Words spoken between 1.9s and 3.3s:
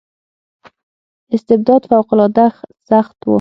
العاده سخت و.